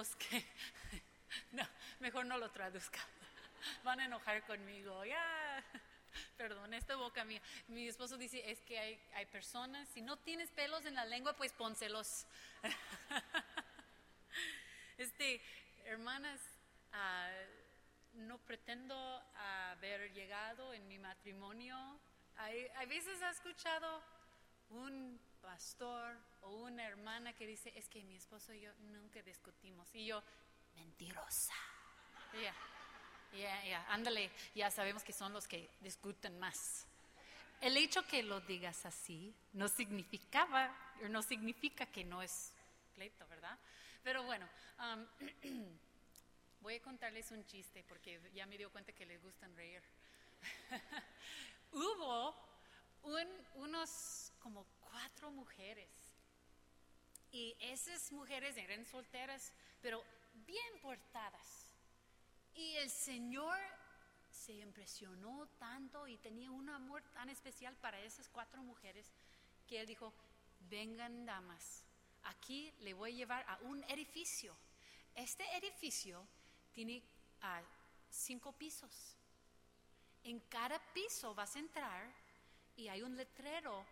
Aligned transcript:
los 0.00 0.16
que... 0.16 0.44
No, 1.52 1.62
mejor 2.00 2.26
no 2.26 2.38
lo 2.38 2.50
traduzca. 2.50 2.98
Van 3.84 4.00
a 4.00 4.06
enojar 4.06 4.44
conmigo. 4.46 5.04
Ya, 5.04 5.62
perdón, 6.36 6.74
esta 6.74 6.96
boca 6.96 7.24
mía. 7.24 7.40
Mi 7.68 7.86
esposo 7.86 8.16
dice, 8.16 8.50
es 8.50 8.60
que 8.62 8.78
hay, 8.78 9.00
hay 9.14 9.26
personas, 9.26 9.88
si 9.94 10.00
no 10.00 10.16
tienes 10.16 10.50
pelos 10.50 10.84
en 10.86 10.94
la 10.94 11.04
lengua, 11.04 11.34
pues 11.34 11.52
pónselos. 11.52 12.26
Este, 14.98 15.40
hermanas, 15.86 16.38
ah, 16.92 17.30
no 18.12 18.36
pretendo 18.36 18.94
haber 19.70 20.12
llegado 20.12 20.74
en 20.74 20.86
mi 20.88 20.98
matrimonio. 20.98 21.74
Hay, 22.36 22.68
hay 22.76 22.86
veces 22.86 23.22
ha 23.22 23.30
escuchado 23.30 24.02
un 24.68 25.18
pastor 25.40 26.18
o 26.42 26.50
una 26.50 26.86
hermana 26.86 27.32
que 27.32 27.46
dice, 27.46 27.72
es 27.76 27.88
que 27.88 28.02
mi 28.04 28.16
esposo 28.16 28.52
y 28.52 28.60
yo 28.60 28.72
nunca 28.78 29.22
discutimos. 29.22 29.88
Y 29.94 30.06
yo, 30.06 30.22
mentirosa. 30.74 31.54
Ya, 32.32 32.54
ya, 33.38 33.64
ya, 33.64 33.86
ándale, 33.92 34.30
ya 34.54 34.70
sabemos 34.70 35.02
que 35.02 35.12
son 35.12 35.32
los 35.32 35.46
que 35.46 35.68
discuten 35.80 36.38
más. 36.38 36.86
El 37.60 37.76
hecho 37.76 38.06
que 38.06 38.22
lo 38.22 38.40
digas 38.40 38.86
así 38.86 39.34
no 39.52 39.68
significaba, 39.68 40.74
no 41.10 41.22
significa 41.22 41.86
que 41.86 42.04
no 42.04 42.22
es 42.22 42.52
pleito, 42.94 43.26
¿verdad? 43.28 43.58
Pero 44.02 44.22
bueno, 44.22 44.48
voy 46.60 46.76
a 46.76 46.82
contarles 46.82 47.30
un 47.32 47.44
chiste 47.46 47.84
porque 47.84 48.20
ya 48.32 48.46
me 48.46 48.56
dio 48.56 48.70
cuenta 48.70 48.92
que 48.92 49.04
les 49.04 49.22
gustan 49.22 49.54
reír. 49.56 49.82
Hubo 51.72 52.34
unos 53.54 54.32
como 54.38 54.66
cuatro 54.80 55.30
mujeres 55.30 56.09
y 57.32 57.56
esas 57.60 58.10
mujeres 58.12 58.56
eran 58.56 58.84
solteras, 58.84 59.52
pero 59.80 60.02
bien 60.46 60.80
portadas. 60.80 61.70
Y 62.54 62.76
el 62.76 62.90
Señor 62.90 63.58
se 64.30 64.52
impresionó 64.54 65.48
tanto 65.58 66.06
y 66.06 66.16
tenía 66.18 66.50
un 66.50 66.68
amor 66.68 67.02
tan 67.12 67.28
especial 67.28 67.76
para 67.76 68.00
esas 68.00 68.28
cuatro 68.28 68.62
mujeres 68.62 69.06
que 69.66 69.80
Él 69.80 69.86
dijo, 69.86 70.12
vengan 70.68 71.24
damas, 71.24 71.84
aquí 72.24 72.72
le 72.80 72.94
voy 72.94 73.12
a 73.12 73.16
llevar 73.16 73.44
a 73.48 73.58
un 73.62 73.82
edificio. 73.84 74.56
Este 75.14 75.44
edificio 75.56 76.26
tiene 76.72 77.02
ah, 77.42 77.62
cinco 78.10 78.52
pisos. 78.52 79.16
En 80.24 80.40
cada 80.40 80.78
piso 80.92 81.34
vas 81.34 81.56
a 81.56 81.60
entrar 81.60 82.12
y 82.76 82.88
hay 82.88 83.02
un 83.02 83.16
letrero 83.16 83.84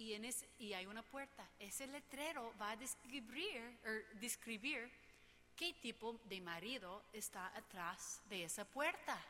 y, 0.00 0.14
en 0.14 0.28
y 0.58 0.72
hay 0.72 0.86
una 0.86 1.02
puerta. 1.02 1.46
Ese 1.58 1.86
letrero 1.86 2.54
va 2.58 2.70
a 2.70 2.76
describir, 2.76 3.78
er, 3.84 4.06
describir 4.18 4.90
qué 5.54 5.74
tipo 5.74 6.18
de 6.24 6.40
marido 6.40 7.04
está 7.12 7.54
atrás 7.54 8.22
de 8.30 8.44
esa 8.44 8.64
puerta. 8.64 9.22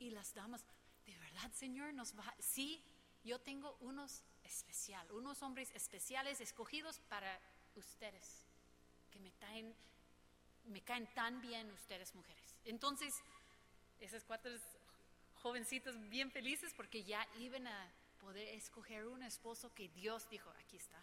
Y 0.00 0.10
las 0.10 0.34
damas, 0.34 0.64
¿de 1.06 1.16
verdad, 1.18 1.52
Señor, 1.52 1.94
nos 1.94 2.18
va? 2.18 2.34
Sí, 2.40 2.82
yo 3.22 3.38
tengo 3.38 3.76
unos 3.82 4.24
especial, 4.42 5.08
unos 5.12 5.40
hombres 5.42 5.70
especiales 5.74 6.40
escogidos 6.40 6.98
para 7.08 7.38
ustedes, 7.76 8.44
que 9.12 9.20
me 9.20 9.30
caen, 9.30 9.72
me 10.64 10.80
caen 10.80 11.06
tan 11.14 11.40
bien 11.40 11.70
ustedes 11.70 12.12
mujeres. 12.16 12.56
Entonces, 12.64 13.14
esas 14.00 14.24
cuatro 14.24 14.50
jovencitos 15.36 15.96
bien 16.08 16.32
felices 16.32 16.74
porque 16.74 17.04
ya 17.04 17.24
iban 17.38 17.68
a 17.68 17.92
poder 18.26 18.48
escoger 18.48 19.06
un 19.06 19.22
esposo 19.22 19.72
que 19.72 19.88
Dios 19.88 20.28
dijo, 20.28 20.50
aquí 20.58 20.76
está. 20.76 21.00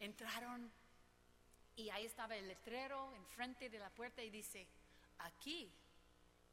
Entraron 0.00 0.70
y 1.76 1.90
ahí 1.90 2.04
estaba 2.04 2.34
el 2.36 2.48
letrero 2.48 3.14
enfrente 3.14 3.70
de 3.70 3.78
la 3.78 3.90
puerta 3.90 4.22
y 4.22 4.30
dice, 4.30 4.66
aquí, 5.18 5.70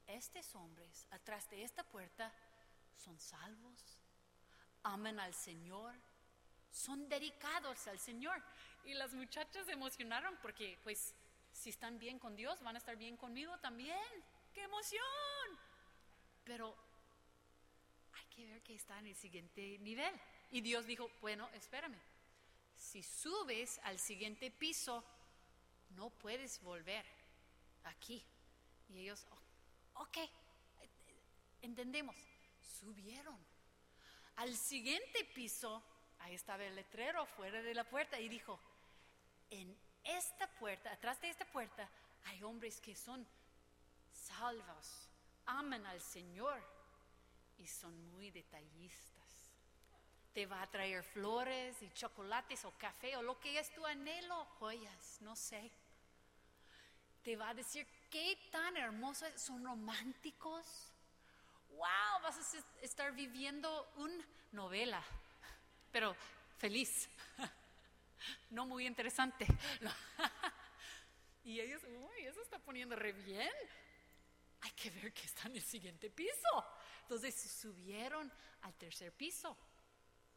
estos 0.07 0.53
hombres 0.55 1.07
atrás 1.11 1.49
de 1.49 1.63
esta 1.63 1.83
puerta 1.83 2.31
son 2.95 3.19
salvos, 3.19 3.97
aman 4.83 5.19
al 5.19 5.33
Señor 5.33 5.95
son 6.73 7.07
dedicados 7.07 7.87
al 7.87 7.99
Señor. 7.99 8.41
Y 8.85 8.93
las 8.95 9.13
muchachas 9.13 9.65
se 9.65 9.73
emocionaron 9.73 10.35
porque 10.41 10.77
pues 10.83 11.13
si 11.51 11.69
están 11.69 11.99
bien 11.99 12.19
con 12.19 12.35
Dios, 12.35 12.61
van 12.61 12.75
a 12.75 12.79
estar 12.79 12.97
bien 12.97 13.15
conmigo 13.15 13.57
también. 13.59 13.97
¡Qué 14.53 14.63
emoción! 14.63 15.01
Pero 16.43 16.75
que 18.33 18.45
ver 18.45 18.61
que 18.61 18.75
está 18.75 18.99
en 18.99 19.07
el 19.07 19.15
siguiente 19.15 19.77
nivel. 19.79 20.13
Y 20.51 20.61
Dios 20.61 20.85
dijo, 20.85 21.09
bueno, 21.21 21.49
espérame, 21.53 21.97
si 22.75 23.03
subes 23.03 23.79
al 23.83 23.99
siguiente 23.99 24.51
piso, 24.51 25.03
no 25.91 26.09
puedes 26.09 26.61
volver 26.61 27.05
aquí. 27.83 28.23
Y 28.89 28.99
ellos, 28.99 29.25
ok, 29.95 30.17
entendemos, 31.61 32.15
subieron. 32.79 33.37
Al 34.35 34.55
siguiente 34.55 35.25
piso 35.35 35.83
ahí 36.19 36.33
estaba 36.35 36.63
el 36.63 36.75
letrero 36.75 37.25
fuera 37.25 37.61
de 37.61 37.73
la 37.73 37.83
puerta 37.83 38.19
y 38.19 38.29
dijo, 38.29 38.59
en 39.49 39.77
esta 40.03 40.47
puerta, 40.47 40.91
atrás 40.91 41.21
de 41.21 41.29
esta 41.29 41.45
puerta, 41.45 41.89
hay 42.25 42.41
hombres 42.43 42.79
que 42.79 42.95
son 42.95 43.25
salvos, 44.11 45.09
aman 45.45 45.85
al 45.85 46.01
Señor 46.01 46.61
y 47.57 47.67
son 47.67 47.95
muy 48.11 48.31
detallistas. 48.31 49.23
Te 50.33 50.45
va 50.45 50.61
a 50.61 50.69
traer 50.69 51.03
flores 51.03 51.81
y 51.81 51.89
chocolates 51.91 52.65
o 52.65 52.71
café 52.77 53.15
o 53.17 53.21
lo 53.21 53.39
que 53.39 53.59
es 53.59 53.73
tu 53.73 53.85
anhelo, 53.85 54.45
joyas, 54.59 55.21
no 55.21 55.35
sé. 55.35 55.71
Te 57.23 57.35
va 57.35 57.49
a 57.49 57.53
decir 57.53 57.87
qué 58.09 58.37
tan 58.51 58.75
hermosos 58.77 59.29
son 59.39 59.63
románticos. 59.63 60.65
Wow, 61.69 62.21
vas 62.21 62.37
a 62.37 62.83
estar 62.83 63.13
viviendo 63.13 63.91
una 63.97 64.25
novela 64.51 65.03
pero 65.93 66.15
feliz, 66.57 67.07
no 68.49 68.65
muy 68.65 68.87
interesante. 68.87 69.45
y 71.45 71.59
ellos, 71.59 71.83
uy, 71.83 72.25
eso 72.25 72.41
está 72.41 72.57
poniendo 72.57 72.95
re 72.95 73.13
bien. 73.13 73.51
Hay 74.61 74.71
que 74.71 74.89
ver 74.89 75.13
que 75.13 75.21
está 75.21 75.47
en 75.47 75.57
el 75.57 75.61
siguiente 75.61 76.09
piso. 76.09 76.65
Entonces 77.13 77.51
subieron 77.51 78.31
al 78.63 78.73
tercer 78.73 79.13
piso. 79.13 79.55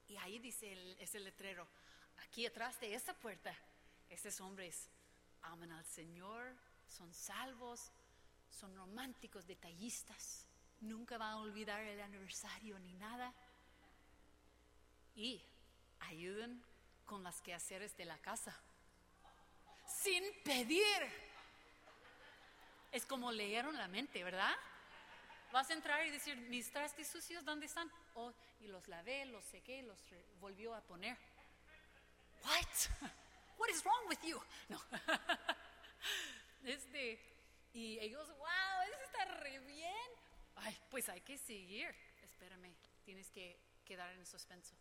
Y 0.09 0.16
ahí 0.19 0.38
dice 0.38 0.94
ese 1.00 1.19
letrero, 1.20 1.66
aquí 2.19 2.44
atrás 2.44 2.78
de 2.81 2.94
esa 2.94 3.14
puerta, 3.14 3.56
estos 4.10 4.38
hombres 4.42 4.91
aman 5.41 5.72
al 5.72 5.86
Señor, 5.86 6.54
son 6.86 7.15
salvos, 7.15 7.91
son 8.50 8.76
románticos, 8.76 9.47
detallistas, 9.47 10.44
nunca 10.82 11.16
van 11.16 11.31
a 11.31 11.38
olvidar 11.38 11.81
el 11.81 11.98
aniversario 11.98 12.78
ni 12.81 12.92
nada 12.92 13.32
y 15.15 15.42
ayuden 16.00 16.62
con 17.06 17.25
las 17.25 17.41
quehaceres 17.41 17.97
de 17.97 18.04
la 18.04 18.19
casa. 18.19 18.54
Sin 19.88 20.22
pedir. 20.44 20.84
Es 22.92 23.06
como 23.06 23.32
leyeron 23.32 23.78
la 23.78 23.88
mente, 23.88 24.22
¿verdad? 24.22 24.54
Vas 25.56 25.70
a 25.70 25.72
entrar 25.72 26.06
y 26.06 26.10
decir, 26.10 26.36
mis 26.36 26.70
trastes 26.70 27.08
sucios, 27.08 27.42
¿dónde 27.42 27.64
están? 27.64 27.90
Oh, 28.12 28.30
y 28.60 28.66
los 28.66 28.86
lavé, 28.88 29.24
los 29.24 29.42
sequé, 29.42 29.82
los 29.84 29.98
volvió 30.38 30.74
a 30.74 30.82
poner. 30.82 31.16
What? 32.44 32.66
What 33.56 33.70
is 33.70 33.82
wrong 33.82 34.06
with 34.06 34.18
you? 34.22 34.38
No. 34.68 34.78
Este, 36.62 37.18
y 37.72 37.98
ellos, 38.00 38.28
wow, 38.36 38.82
eso 38.86 39.02
está 39.06 39.24
re 39.36 39.58
bien. 39.60 40.10
Ay, 40.56 40.76
pues 40.90 41.08
hay 41.08 41.22
que 41.22 41.38
seguir. 41.38 41.88
Espérame, 42.22 42.74
tienes 43.06 43.30
que 43.30 43.58
quedar 43.86 44.12
en 44.12 44.26
suspenso. 44.26 44.74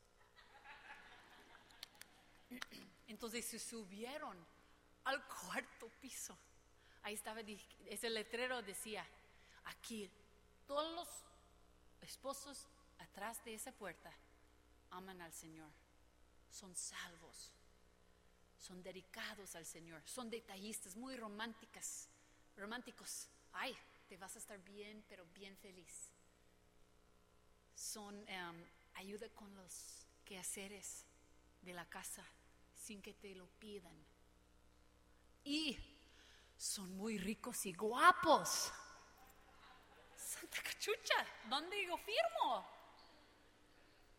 Entonces 3.08 3.46
se 3.46 3.60
subieron 3.60 4.46
al 5.06 5.26
cuarto 5.26 5.88
piso. 6.02 6.38
Ahí 7.04 7.14
estaba, 7.14 7.40
ese 7.86 8.10
letrero 8.10 8.62
decía, 8.62 9.08
aquí 9.64 10.12
todos 10.68 10.94
los 10.94 11.08
esposos 12.02 12.68
atrás 13.00 13.44
de 13.44 13.56
esa 13.56 13.72
puerta 13.72 14.12
aman 14.92 15.22
al 15.22 15.34
Señor, 15.34 15.72
son 16.50 16.76
salvos, 16.76 17.52
son 18.58 18.82
dedicados 18.82 19.56
al 19.56 19.66
Señor, 19.66 20.02
son 20.06 20.30
detallistas, 20.30 20.96
muy 20.96 21.16
románticas, 21.16 22.08
románticos. 22.56 23.28
Ay, 23.54 23.76
te 24.08 24.18
vas 24.18 24.36
a 24.36 24.40
estar 24.40 24.60
bien, 24.64 25.04
pero 25.08 25.26
bien 25.34 25.56
feliz. 25.58 26.10
Son 27.76 28.28
em, 28.28 28.66
ayuda 28.96 29.30
con 29.30 29.54
los 29.56 30.08
quehaceres 30.24 31.06
de 31.62 31.74
la 31.74 31.86
casa 31.90 32.26
sin 32.76 33.02
que 33.02 33.14
te 33.14 33.36
lo 33.36 33.48
pidan. 33.60 33.96
Y 35.44 35.78
son 36.58 36.96
muy 36.96 37.18
ricos 37.18 37.66
y 37.66 37.74
guapos. 37.74 38.72
Santa 40.40 40.62
cachucha, 40.62 41.26
¿dónde 41.50 41.86
yo 41.86 41.96
firmo? 41.98 42.68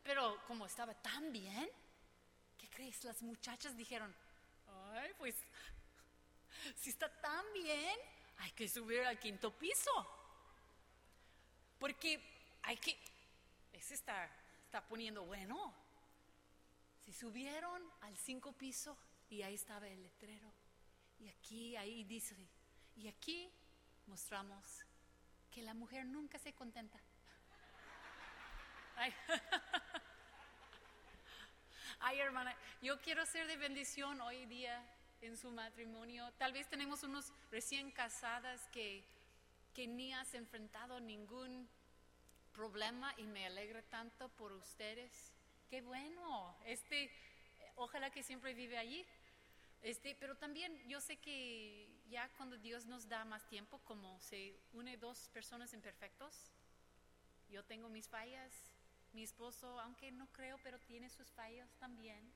Pero 0.03 0.41
como 0.47 0.65
estaba 0.65 0.95
tan 0.95 1.31
bien, 1.31 1.69
¿qué 2.57 2.71
crees? 2.71 3.05
Las 3.05 3.21
muchachas 3.23 3.77
dijeron, 3.77 4.15
ay, 4.67 5.13
pues 5.19 5.35
si 6.75 6.91
está 6.91 7.09
tan 7.21 7.45
bien, 7.53 7.99
hay 8.39 8.51
que 8.53 8.69
subir 8.69 9.03
al 9.03 9.19
quinto 9.19 9.53
piso. 9.53 9.91
Porque 11.79 12.21
hay 12.63 12.79
que, 12.79 12.99
ese 13.73 13.95
está, 13.95 14.31
está 14.65 14.87
poniendo 14.87 15.25
bueno. 15.25 15.75
Si 17.05 17.13
subieron 17.13 17.83
al 18.01 18.17
cinco 18.17 18.53
piso 18.53 18.97
y 19.29 19.43
ahí 19.43 19.55
estaba 19.55 19.87
el 19.87 20.03
letrero. 20.03 20.51
Y 21.19 21.29
aquí, 21.29 21.77
ahí 21.77 22.05
dice, 22.05 22.37
y 22.97 23.09
aquí 23.09 23.53
mostramos 24.07 24.86
que 25.57 25.63
la 25.63 25.73
mujer 25.73 26.05
nunca 26.05 26.39
se 26.39 26.53
contenta. 26.53 27.01
Ay. 31.99 32.21
Hermana, 32.21 32.55
yo 32.83 33.01
quiero 33.01 33.25
ser 33.25 33.47
de 33.47 33.57
bendición 33.57 34.21
hoy 34.21 34.45
día 34.45 34.85
en 35.23 35.35
su 35.39 35.51
matrimonio. 35.51 36.31
Tal 36.37 36.53
vez 36.53 36.69
tenemos 36.69 37.05
unos 37.05 37.33
recién 37.51 37.91
casadas 37.91 38.69
que, 38.69 39.03
que 39.73 39.87
ni 39.87 40.13
has 40.13 40.35
enfrentado 40.35 41.01
ningún 41.01 41.67
problema 42.53 43.15
y 43.17 43.23
me 43.23 43.47
alegra 43.47 43.81
tanto 43.81 44.29
por 44.29 44.53
ustedes. 44.53 45.33
Qué 45.71 45.81
bueno. 45.81 46.55
Este, 46.67 47.11
ojalá 47.77 48.11
que 48.11 48.23
siempre 48.23 48.53
vive 48.53 48.77
allí. 48.77 49.07
Este, 49.83 50.17
pero 50.19 50.37
también 50.37 50.77
yo 50.89 51.01
sé 51.01 51.17
que 51.19 51.89
ya 52.09 52.29
cuando 52.37 52.57
Dios 52.59 52.87
nos 52.87 53.09
da 53.09 53.25
más 53.25 53.47
tiempo, 53.49 53.79
como 53.85 54.21
se 54.21 54.59
une 54.73 54.97
dos 54.97 55.29
personas 55.31 55.73
imperfectos, 55.73 56.53
yo 57.49 57.65
tengo 57.65 57.89
mis 57.89 58.09
fallas, 58.09 58.53
mi 59.13 59.23
esposo, 59.23 59.79
aunque 59.81 60.11
no 60.11 60.27
creo, 60.33 60.59
pero 60.63 60.79
tiene 60.81 61.09
sus 61.09 61.31
fallas 61.33 61.73
también. 61.79 62.33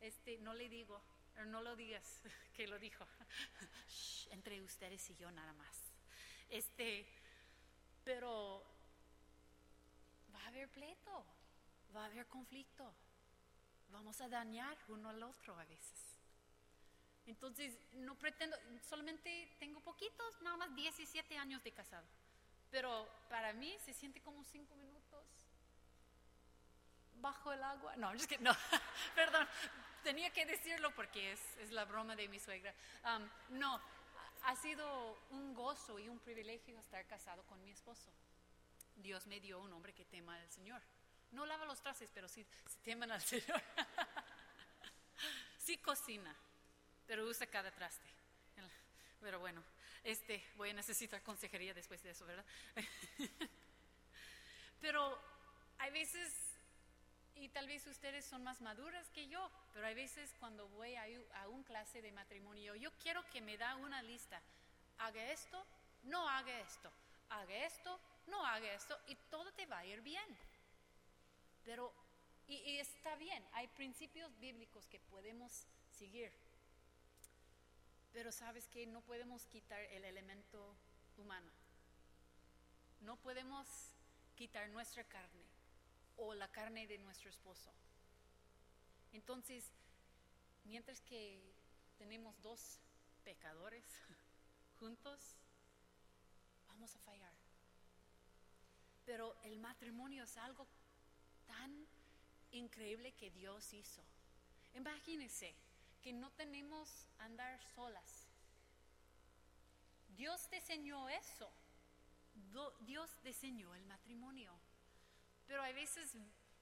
Este, 0.00 0.38
no 0.38 0.54
le 0.54 0.68
digo, 0.68 1.02
no 1.46 1.60
lo 1.60 1.76
digas 1.76 2.22
que 2.56 2.66
lo 2.66 2.78
dijo. 2.78 3.06
entre 4.30 4.62
ustedes 4.62 5.10
y 5.10 5.16
yo 5.16 5.30
nada 5.30 5.52
más. 5.54 5.76
Este, 6.48 7.06
pero 8.04 8.64
va 10.34 10.42
a 10.42 10.46
haber 10.48 10.68
pleito, 10.70 11.24
va 11.94 12.02
a 12.02 12.06
haber 12.06 12.26
conflicto. 12.26 12.92
Vamos 13.88 14.20
a 14.20 14.28
dañar 14.28 14.76
uno 14.88 15.08
al 15.10 15.22
otro 15.22 15.58
a 15.58 15.64
veces. 15.64 16.05
Entonces, 17.26 17.78
no 17.92 18.16
pretendo, 18.16 18.56
solamente 18.88 19.56
tengo 19.58 19.80
poquitos, 19.80 20.40
nada 20.42 20.56
más 20.56 20.74
17 20.74 21.36
años 21.36 21.62
de 21.62 21.72
casado. 21.72 22.06
Pero 22.70 23.08
para 23.28 23.52
mí 23.52 23.76
se 23.84 23.92
siente 23.92 24.20
como 24.20 24.44
cinco 24.44 24.74
minutos 24.76 25.24
bajo 27.20 27.52
el 27.52 27.62
agua. 27.62 27.96
No, 27.96 28.12
es 28.12 28.26
que 28.26 28.38
no, 28.38 28.52
perdón, 29.14 29.46
tenía 30.02 30.30
que 30.30 30.46
decirlo 30.46 30.94
porque 30.94 31.32
es, 31.32 31.40
es 31.58 31.72
la 31.72 31.84
broma 31.84 32.14
de 32.16 32.28
mi 32.28 32.38
suegra. 32.38 32.74
no, 33.50 33.80
ha 34.44 34.56
sido 34.56 35.18
un 35.30 35.54
gozo 35.54 35.98
y 35.98 36.08
un 36.08 36.20
privilegio 36.20 36.78
estar 36.78 37.04
casado 37.06 37.42
con 37.44 37.62
mi 37.64 37.70
esposo. 37.70 38.10
Dios 38.94 39.26
me 39.26 39.40
dio 39.40 39.58
un 39.60 39.72
hombre 39.72 39.92
que 39.92 40.04
tema 40.04 40.36
al 40.36 40.50
Señor. 40.50 40.80
No 41.32 41.44
lava 41.44 41.64
los 41.64 41.80
trastes, 41.80 42.10
pero 42.14 42.28
sí, 42.28 42.46
sí 42.68 42.78
teman 42.82 43.10
al 43.10 43.20
Señor. 43.32 43.60
sí 45.58 45.78
cocina, 45.78 46.34
pero 47.06 47.26
usa 47.26 47.46
cada 47.46 47.70
traste. 47.70 48.06
Pero 49.20 49.40
bueno, 49.40 49.62
este, 50.04 50.44
voy 50.56 50.70
a 50.70 50.74
necesitar 50.74 51.22
consejería 51.22 51.74
después 51.74 52.02
de 52.02 52.10
eso, 52.10 52.26
¿verdad? 52.26 52.44
pero 54.80 55.18
hay 55.78 55.90
veces 55.90 56.32
y 57.34 57.48
tal 57.50 57.66
vez 57.66 57.86
ustedes 57.86 58.24
son 58.24 58.42
más 58.44 58.60
maduras 58.60 59.10
que 59.10 59.28
yo, 59.28 59.50
pero 59.74 59.86
hay 59.86 59.94
veces 59.94 60.34
cuando 60.40 60.68
voy 60.68 60.94
a, 60.94 61.04
a 61.42 61.48
un 61.48 61.62
clase 61.64 62.00
de 62.00 62.12
matrimonio, 62.12 62.74
yo 62.76 62.90
quiero 63.02 63.22
que 63.30 63.40
me 63.40 63.58
da 63.58 63.76
una 63.76 64.02
lista. 64.02 64.40
Haga 64.98 65.30
esto, 65.30 65.66
no 66.04 66.28
haga 66.28 66.60
esto. 66.60 66.90
Haga 67.28 67.66
esto, 67.66 68.00
no 68.28 68.46
haga 68.46 68.72
esto, 68.72 68.98
y 69.08 69.16
todo 69.28 69.52
te 69.52 69.66
va 69.66 69.78
a 69.78 69.86
ir 69.86 70.00
bien. 70.00 70.38
Pero, 71.64 71.92
y, 72.46 72.54
y 72.54 72.78
está 72.78 73.16
bien, 73.16 73.44
hay 73.52 73.66
principios 73.68 74.30
bíblicos 74.38 74.86
que 74.86 75.00
podemos 75.00 75.66
seguir. 75.90 76.32
Pero 78.16 78.32
sabes 78.32 78.66
que 78.68 78.86
no 78.86 79.02
podemos 79.02 79.46
quitar 79.48 79.78
el 79.78 80.02
elemento 80.02 80.74
humano. 81.18 81.52
No 83.02 83.16
podemos 83.16 83.68
quitar 84.34 84.70
nuestra 84.70 85.04
carne 85.04 85.44
o 86.16 86.32
la 86.32 86.50
carne 86.50 86.86
de 86.86 86.96
nuestro 86.96 87.28
esposo. 87.28 87.70
Entonces, 89.12 89.70
mientras 90.64 91.02
que 91.02 91.42
tenemos 91.98 92.40
dos 92.40 92.78
pecadores 93.22 93.84
juntos, 94.80 95.20
vamos 96.68 96.96
a 96.96 96.98
fallar. 97.00 97.34
Pero 99.04 99.36
el 99.42 99.58
matrimonio 99.58 100.24
es 100.24 100.38
algo 100.38 100.66
tan 101.46 101.86
increíble 102.52 103.12
que 103.12 103.30
Dios 103.30 103.74
hizo. 103.74 104.00
Imagínense 104.74 105.54
que 106.06 106.12
no 106.12 106.30
tenemos 106.34 107.08
andar 107.18 107.60
solas. 107.74 108.28
Dios 110.10 110.48
diseñó 110.52 111.08
eso. 111.08 111.50
Dios 112.82 113.10
diseñó 113.24 113.74
el 113.74 113.84
matrimonio. 113.86 114.56
Pero 115.48 115.64
a 115.64 115.72
veces 115.72 116.12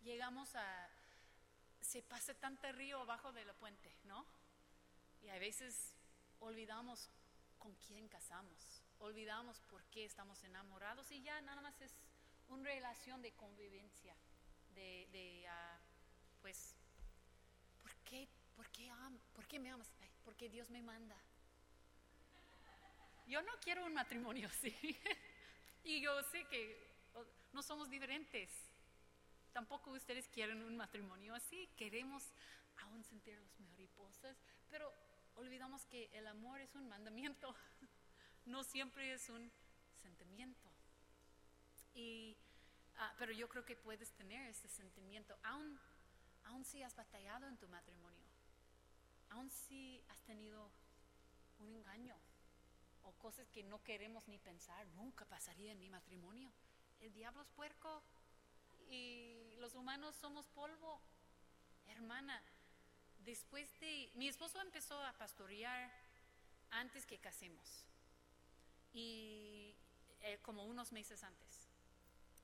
llegamos 0.02 0.56
a, 0.56 0.88
se 1.82 2.00
pasa 2.00 2.32
tanto 2.32 2.73
río 2.73 3.00
abajo 3.00 3.35
de 3.35 3.44
la 3.44 3.52
puente, 3.52 3.94
¿no? 4.05 4.25
Y 5.20 5.29
a 5.29 5.38
veces 5.38 5.94
olvidamos 6.41 7.11
con 7.58 7.75
quién 7.87 8.08
casamos, 8.08 8.82
olvidamos 8.99 9.61
por 9.69 9.85
qué 9.91 10.06
estamos 10.06 10.43
enamorados 10.44 11.11
y 11.11 11.20
ya 11.20 11.38
nada 11.43 11.61
más 11.61 11.79
es 11.82 11.93
una 12.49 12.64
relación 12.64 13.20
de 13.20 13.32
convivencia, 13.32 14.17
de, 14.75 15.46
uh, 15.46 16.41
pues, 16.41 16.75
¿por 17.82 17.94
qué, 18.06 18.26
por, 18.56 18.68
qué 18.70 18.90
¿por 19.34 19.46
qué 19.46 19.58
me 19.58 19.70
amas? 19.70 19.90
porque 20.24 20.48
Dios 20.48 20.70
me 20.70 20.82
manda. 20.82 21.16
Yo 23.26 23.42
no 23.42 23.52
quiero 23.60 23.84
un 23.84 23.94
matrimonio 23.94 24.48
así. 24.52 24.74
y 25.84 26.00
yo 26.00 26.22
sé 26.24 26.44
que 26.48 26.94
no 27.52 27.62
somos 27.62 27.90
diferentes. 27.90 28.50
Tampoco 29.52 29.92
ustedes 29.92 30.28
quieren 30.28 30.62
un 30.62 30.76
matrimonio 30.76 31.34
así. 31.34 31.68
Queremos 31.76 32.32
aún 32.78 33.04
sentir 33.04 33.38
las 33.38 33.60
mariposas, 33.60 34.36
pero 34.70 34.92
olvidamos 35.36 35.84
que 35.86 36.10
el 36.12 36.26
amor 36.26 36.60
es 36.60 36.74
un 36.74 36.88
mandamiento, 36.88 37.54
no 38.46 38.64
siempre 38.64 39.12
es 39.12 39.28
un 39.28 39.50
sentimiento. 40.02 40.69
Y, 41.94 42.36
ah, 42.96 43.14
pero 43.19 43.32
yo 43.32 43.48
creo 43.48 43.64
que 43.64 43.76
puedes 43.76 44.10
tener 44.12 44.48
ese 44.48 44.69
sentimiento, 44.69 45.38
aún, 45.44 45.79
aún 46.44 46.64
si 46.64 46.82
has 46.82 46.94
batallado 46.96 47.46
en 47.46 47.56
tu 47.56 47.69
matrimonio, 47.69 48.23
aún 49.34 49.50
si 49.50 50.03
has 50.08 50.20
tenido 50.22 50.70
un 51.58 51.70
engaño 51.74 52.17
o 53.03 53.12
cosas 53.12 53.46
que 53.50 53.62
no 53.62 53.82
queremos 53.82 54.26
ni 54.29 54.38
pensar, 54.38 54.86
nunca 54.96 55.24
pasaría 55.24 55.72
en 55.72 55.79
mi 55.79 55.91
matrimonio. 55.91 56.50
El 57.00 57.12
diablo 57.12 57.43
es 57.43 57.48
puerco, 57.50 58.03
y 58.91 59.56
los 59.58 59.74
humanos 59.74 60.14
somos 60.17 60.46
polvo. 60.48 61.00
Hermana, 61.88 62.41
después 63.24 63.69
de... 63.81 64.10
Mi 64.14 64.29
esposo 64.29 64.60
empezó 64.60 65.03
a 65.03 65.12
pastorear 65.14 65.91
antes 66.70 67.05
que 67.06 67.19
casemos. 67.19 67.84
Y 68.93 69.74
eh, 70.22 70.38
como 70.43 70.64
unos 70.64 70.93
meses 70.93 71.22
antes. 71.22 71.69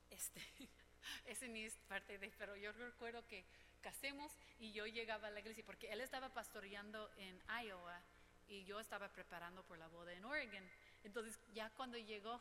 Este, 0.09 0.41
ese 1.25 1.47
ni 1.47 1.63
es 1.63 1.75
parte 1.87 2.17
de, 2.17 2.29
pero 2.37 2.55
yo 2.55 2.71
recuerdo 2.73 3.25
que 3.27 3.45
casemos 3.81 4.31
y 4.59 4.71
yo 4.71 4.85
llegaba 4.85 5.27
a 5.27 5.31
la 5.31 5.39
iglesia 5.39 5.63
porque 5.65 5.91
él 5.91 6.01
estaba 6.01 6.29
pastoreando 6.29 7.09
en 7.17 7.41
Iowa 7.65 7.99
y 8.47 8.63
yo 8.65 8.79
estaba 8.79 9.09
preparando 9.09 9.63
por 9.63 9.77
la 9.77 9.87
boda 9.87 10.13
en 10.13 10.23
Oregon. 10.25 10.63
Entonces 11.03 11.39
ya 11.53 11.69
cuando 11.71 11.97
llegó 11.97 12.39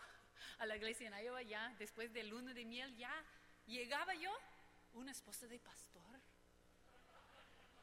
a 0.59 0.67
la 0.67 0.77
iglesia 0.77 1.09
en 1.09 1.25
Iowa, 1.25 1.43
ya 1.43 1.75
después 1.79 2.13
del 2.13 2.29
luna 2.29 2.55
de 2.55 2.65
miel, 2.65 2.97
ya 2.97 3.25
Llegaba 3.71 4.13
yo, 4.15 4.33
una 4.95 5.13
esposa 5.13 5.47
de 5.47 5.61
pastor. 5.61 6.21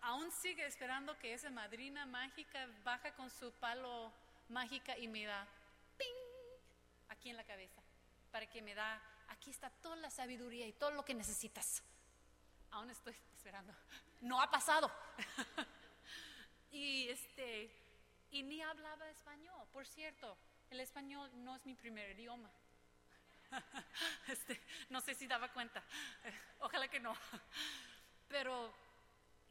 Aún 0.02 0.30
sigue 0.34 0.66
esperando 0.66 1.18
que 1.18 1.34
esa 1.34 1.50
madrina 1.50 2.06
mágica 2.06 2.68
baja 2.84 3.14
con 3.16 3.30
su 3.30 3.52
palo 3.54 4.12
mágica 4.50 4.98
y 4.98 5.08
me 5.08 5.26
da 5.26 5.48
¡ping! 5.98 7.08
aquí 7.08 7.30
en 7.30 7.38
la 7.38 7.46
cabeza. 7.46 7.82
Para 8.32 8.48
que 8.48 8.62
me 8.62 8.76
da, 8.76 9.02
aquí 9.30 9.50
está 9.50 9.70
toda 9.70 9.96
la 9.96 10.10
sabiduría 10.10 10.68
y 10.68 10.74
todo 10.74 10.92
lo 10.92 11.06
que 11.06 11.14
necesitas. 11.14 11.82
Aún 12.72 12.90
estoy 12.90 13.16
esperando. 13.36 13.74
No 14.22 14.42
ha 14.42 14.50
pasado. 14.50 14.92
y 16.72 17.10
este, 17.10 17.72
y 18.32 18.44
ni 18.44 18.62
hablaba 18.62 19.10
español. 19.10 19.68
Por 19.72 19.86
cierto, 19.86 20.38
el 20.70 20.80
español 20.80 21.30
no 21.44 21.56
es 21.56 21.66
mi 21.66 21.76
primer 21.76 22.12
idioma. 22.12 22.50
Este, 24.28 24.60
no 24.90 25.00
sé 25.00 25.16
si 25.16 25.26
daba 25.26 25.52
cuenta, 25.54 25.82
ojalá 26.60 26.90
que 26.90 27.00
no. 27.00 27.16
Pero 28.28 28.74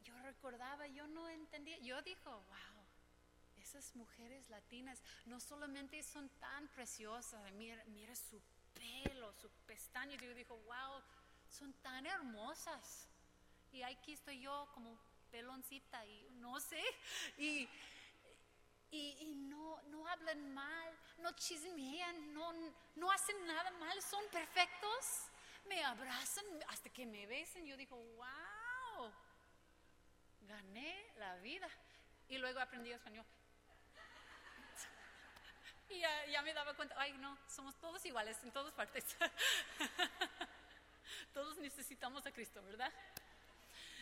yo 0.03 0.17
recordaba, 0.21 0.87
yo 0.87 1.07
no 1.07 1.27
entendía, 1.29 1.77
yo 1.79 2.01
dijo, 2.03 2.29
wow, 2.29 2.85
esas 3.57 3.95
mujeres 3.95 4.47
latinas 4.49 5.01
no 5.25 5.39
solamente 5.39 6.01
son 6.03 6.29
tan 6.39 6.67
preciosas, 6.69 7.51
mira, 7.53 7.83
mira 7.87 8.15
su 8.15 8.39
pelo, 8.73 9.33
su 9.33 9.49
pestaña, 9.65 10.15
yo 10.17 10.33
digo, 10.35 10.55
wow, 10.57 11.01
son 11.57 11.73
tan 11.81 12.05
hermosas. 12.05 13.07
Y 13.71 13.81
aquí 13.83 14.13
estoy 14.13 14.39
yo 14.39 14.69
como 14.73 14.97
peloncita 15.31 16.05
y 16.05 16.29
no 16.35 16.59
sé, 16.59 16.81
y, 17.37 17.67
y, 18.91 19.25
no, 19.35 19.81
no 19.83 20.07
hablan 20.07 20.53
mal, 20.53 20.97
no 21.17 21.31
chismean, 21.33 22.33
no, 22.33 22.53
no 22.95 23.11
hacen 23.11 23.45
nada 23.45 23.69
mal, 23.71 24.01
son 24.01 24.23
perfectos, 24.29 25.25
me 25.65 25.83
abrazan 25.83 26.45
hasta 26.69 26.89
que 26.89 27.05
me 27.05 27.25
besen. 27.27 27.65
Yo 27.65 27.75
digo, 27.75 27.97
wow, 27.97 29.11
gané 30.41 31.11
la 31.17 31.35
vida. 31.37 31.69
Y 32.29 32.37
luego 32.37 32.59
aprendí 32.59 32.91
español. 32.91 33.25
Y 35.89 35.99
ya, 35.99 36.41
me 36.41 36.53
daba 36.53 36.73
cuenta, 36.73 36.95
ay 36.97 37.13
no, 37.13 37.37
somos 37.47 37.73
todos 37.79 38.05
iguales 38.05 38.37
en 38.43 38.51
todas 38.51 38.73
partes. 38.73 39.15
necesitamos 41.77 42.25
a 42.25 42.31
Cristo, 42.31 42.63
¿verdad? 42.63 42.91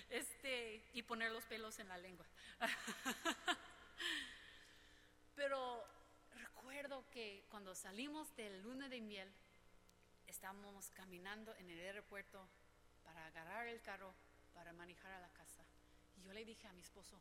Este, 0.10 0.82
y 0.94 1.04
poner 1.04 1.32
los 1.32 1.44
pelos 1.44 1.78
en 1.80 1.90
la 1.90 1.98
lengua. 1.98 2.26
Pero 5.36 5.86
recuerdo 6.36 7.04
que 7.12 7.44
cuando 7.50 7.76
salimos 7.76 8.34
del 8.38 8.62
luna 8.62 8.88
de 8.88 9.02
miel, 9.02 9.30
estábamos 10.26 10.90
caminando 10.92 11.54
en 11.56 11.70
el 11.70 11.80
aeropuerto 11.82 12.48
para 13.04 13.26
agarrar 13.28 13.68
el 13.68 13.82
carro 13.82 14.16
para 14.54 14.72
manejar 14.72 15.12
a 15.12 15.20
la 15.20 15.30
casa. 15.34 15.62
Y 16.18 16.24
yo 16.24 16.32
le 16.32 16.46
dije 16.46 16.70
a 16.70 16.74
mi 16.74 16.82
esposo, 16.82 17.20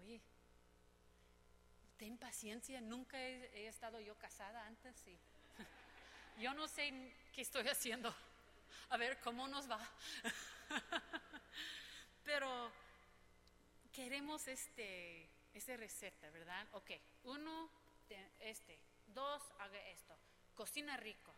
oye, 0.00 0.22
ten 1.98 2.16
paciencia, 2.16 2.80
nunca 2.80 3.20
he, 3.22 3.66
estado 3.66 4.00
yo 4.00 4.14
casada 4.16 4.66
antes 4.66 4.96
y 5.06 5.18
yo 6.40 6.54
no 6.54 6.66
sé 6.68 7.12
qué 7.34 7.42
estoy 7.42 7.68
haciendo. 7.68 8.14
A 8.90 8.96
ver 8.96 9.18
cómo 9.20 9.48
nos 9.48 9.70
va. 9.70 9.80
Pero 12.24 12.70
queremos 13.92 14.46
este, 14.48 15.28
esa 15.54 15.76
receta, 15.76 16.30
¿verdad? 16.30 16.66
Ok, 16.72 16.90
uno, 17.24 17.68
este, 18.40 18.78
dos, 19.08 19.42
haga 19.58 19.78
esto. 19.88 20.16
Cocina 20.54 20.96
rico, 20.96 21.32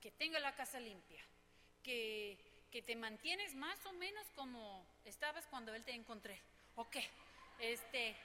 que 0.00 0.10
tenga 0.12 0.38
la 0.40 0.54
casa 0.54 0.80
limpia, 0.80 1.22
que, 1.82 2.38
que 2.70 2.82
te 2.82 2.96
mantienes 2.96 3.54
más 3.54 3.84
o 3.86 3.92
menos 3.92 4.26
como 4.34 4.86
estabas 5.04 5.46
cuando 5.46 5.74
él 5.74 5.84
te 5.84 5.92
encontré. 5.92 6.40
Ok, 6.76 6.96
este, 7.58 8.16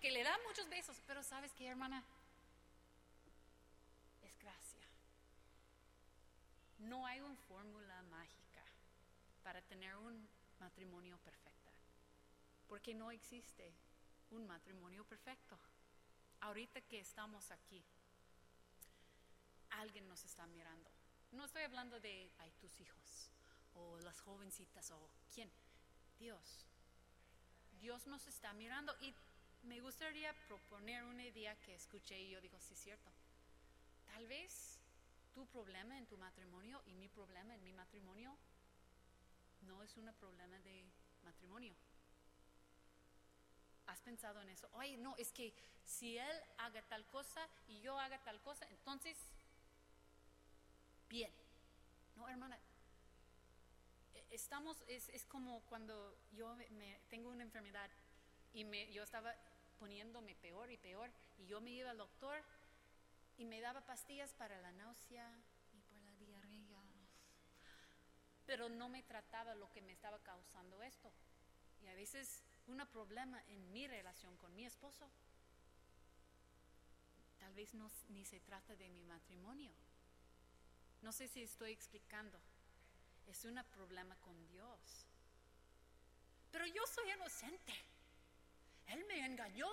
que 0.00 0.10
le 0.10 0.22
da 0.22 0.38
muchos 0.46 0.68
besos, 0.68 0.96
pero 1.06 1.22
¿sabes 1.22 1.52
qué, 1.54 1.68
hermana? 1.68 2.02
Es 4.22 4.38
gracia. 4.38 4.80
No 6.78 7.06
hay 7.06 7.20
una 7.20 7.36
fórmula 7.48 8.02
mágica 8.02 8.62
para 9.42 9.62
tener 9.62 9.96
un 9.96 10.28
matrimonio 10.60 11.18
perfecto, 11.18 11.72
porque 12.68 12.94
no 12.94 13.10
existe 13.10 13.72
un 14.30 14.46
matrimonio 14.46 15.04
perfecto. 15.04 15.58
Ahorita 16.40 16.80
que 16.82 17.00
estamos 17.00 17.50
aquí, 17.50 17.82
alguien 19.70 20.08
nos 20.08 20.24
está 20.24 20.46
mirando. 20.46 20.90
No 21.32 21.44
estoy 21.44 21.62
hablando 21.62 22.00
de 22.00 22.30
ay, 22.38 22.52
tus 22.60 22.80
hijos 22.80 23.30
o 23.74 23.98
las 24.00 24.20
jovencitas 24.20 24.90
o 24.90 25.10
quién. 25.32 25.50
Dios. 26.18 26.66
Dios 27.80 28.06
nos 28.06 28.26
está 28.26 28.52
mirando 28.54 28.94
y 29.00 29.14
me 29.62 29.80
gustaría 29.80 30.32
proponer 30.46 31.04
una 31.04 31.24
idea 31.24 31.54
que 31.60 31.74
escuché 31.74 32.18
y 32.20 32.30
yo 32.30 32.40
digo, 32.40 32.58
sí 32.60 32.74
es 32.74 32.80
cierto. 32.80 33.10
Tal 34.06 34.26
vez 34.26 34.75
tu 35.36 35.44
problema 35.48 35.98
en 35.98 36.06
tu 36.06 36.16
matrimonio 36.16 36.80
y 36.86 36.94
mi 36.94 37.10
problema 37.10 37.54
en 37.54 37.62
mi 37.62 37.74
matrimonio 37.74 38.34
no 39.60 39.82
es 39.82 39.94
un 39.98 40.10
problema 40.14 40.58
de 40.60 40.82
matrimonio. 41.24 41.74
¿Has 43.86 44.00
pensado 44.00 44.40
en 44.40 44.48
eso? 44.48 44.66
Oye, 44.72 44.96
no, 44.96 45.14
es 45.18 45.30
que 45.32 45.52
si 45.84 46.16
él 46.16 46.36
haga 46.56 46.80
tal 46.88 47.04
cosa 47.08 47.46
y 47.68 47.82
yo 47.82 47.98
haga 47.98 48.18
tal 48.24 48.40
cosa, 48.40 48.66
entonces, 48.70 49.18
bien. 51.10 51.30
No, 52.16 52.26
hermana, 52.30 52.58
e, 54.14 54.24
estamos, 54.30 54.82
es, 54.88 55.10
es 55.10 55.26
como 55.26 55.60
cuando 55.66 56.16
yo 56.32 56.56
tengo 57.10 57.28
una 57.28 57.42
enfermedad 57.42 57.90
y 58.54 58.64
yo 58.90 59.02
estaba 59.02 59.34
poniéndome 59.78 60.34
peor 60.36 60.70
y 60.70 60.78
peor. 60.78 61.10
Y 61.36 61.46
yo 61.46 61.60
me 61.60 61.72
iba 61.72 61.90
al 61.90 61.98
doctor 61.98 62.42
y 63.38 63.44
me 63.44 63.60
daba 63.60 63.80
pastillas 63.84 64.32
para 64.34 64.58
la 64.60 64.72
náusea 64.72 65.28
y 65.72 65.80
para 65.82 66.02
la 66.02 66.16
diarrea. 66.16 66.82
Pero 68.46 68.68
no 68.68 68.88
me 68.88 69.02
trataba 69.02 69.54
lo 69.54 69.70
que 69.72 69.82
me 69.82 69.92
estaba 69.92 70.18
causando 70.20 70.82
esto. 70.82 71.10
Y 71.82 71.88
a 71.88 71.94
veces 71.94 72.42
un 72.66 72.84
problema 72.86 73.42
en 73.48 73.72
mi 73.72 73.86
relación 73.86 74.36
con 74.36 74.54
mi 74.54 74.64
esposo, 74.64 75.10
tal 77.38 77.52
vez 77.54 77.74
no, 77.74 77.90
ni 78.08 78.24
se 78.24 78.40
trata 78.40 78.74
de 78.76 78.88
mi 78.88 79.04
matrimonio. 79.04 79.72
No 81.02 81.12
sé 81.12 81.28
si 81.28 81.42
estoy 81.42 81.72
explicando. 81.72 82.38
Es 83.26 83.44
un 83.44 83.60
problema 83.72 84.16
con 84.16 84.46
Dios. 84.48 85.06
Pero 86.50 86.66
yo 86.66 86.86
soy 86.86 87.10
inocente. 87.10 87.74
Él 88.86 89.04
me 89.06 89.24
engañó. 89.24 89.68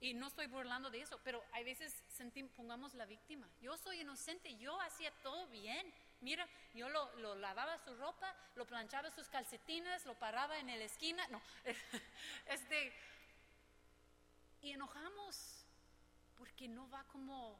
Y 0.00 0.12
no 0.14 0.26
estoy 0.26 0.46
burlando 0.46 0.90
de 0.90 1.00
eso, 1.00 1.18
pero 1.24 1.42
hay 1.52 1.64
veces 1.64 2.02
sentimos, 2.08 2.52
pongamos 2.52 2.94
la 2.94 3.06
víctima. 3.06 3.48
Yo 3.60 3.76
soy 3.76 4.00
inocente, 4.00 4.54
yo 4.56 4.78
hacía 4.80 5.10
todo 5.22 5.46
bien. 5.48 5.92
Mira, 6.20 6.48
yo 6.74 6.88
lo, 6.88 7.34
lavaba 7.36 7.78
su 7.78 7.94
ropa, 7.96 8.34
lo 8.54 8.66
planchaba 8.66 9.10
sus 9.10 9.28
calcetines, 9.28 10.04
lo 10.06 10.14
paraba 10.18 10.58
en 10.58 10.66
la 10.66 10.84
esquina. 10.84 11.26
No, 11.28 11.40
este. 12.46 12.92
Y 14.60 14.72
enojamos 14.72 15.64
porque 16.36 16.68
no 16.68 16.88
va 16.90 17.04
como 17.04 17.58